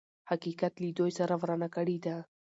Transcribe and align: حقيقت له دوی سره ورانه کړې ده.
حقيقت 0.29 0.73
له 0.81 0.89
دوی 0.99 1.11
سره 1.19 1.33
ورانه 1.41 1.67
کړې 1.75 1.97
ده. 2.05 2.15